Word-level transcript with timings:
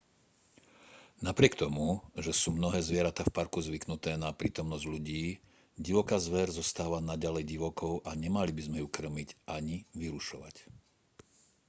napriek 1.27 1.53
tomu 1.63 1.87
že 2.25 2.31
sú 2.41 2.49
mnohé 2.53 2.79
zvieratá 2.87 3.21
v 3.25 3.35
parku 3.37 3.59
zvyknuté 3.67 4.11
na 4.23 4.29
prítomnosť 4.41 4.83
ľudí 4.93 5.23
divoká 5.85 6.17
zver 6.25 6.47
zostáva 6.59 6.97
naďalej 7.11 7.43
divokou 7.53 7.93
a 8.01 8.11
nemali 8.23 8.49
by 8.55 8.61
sme 8.65 8.77
ju 8.81 8.87
kŕmiť 8.97 9.29
ani 9.57 9.77
vyrušovať 10.01 10.55